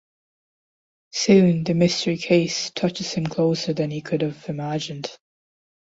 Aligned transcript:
Soon 1.11 1.63
the 1.63 1.75
mysterious 1.75 2.23
case 2.25 2.71
touches 2.71 3.13
him 3.13 3.27
closer 3.27 3.71
than 3.71 3.91
he 3.91 4.01
could 4.01 4.23
have 4.23 4.43
imagined. 4.49 5.15